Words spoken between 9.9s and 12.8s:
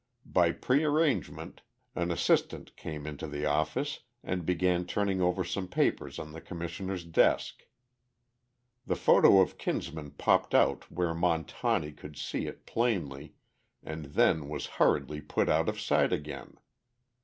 popped out where Montani could see it